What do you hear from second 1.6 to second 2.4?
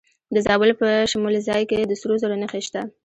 کې د سرو زرو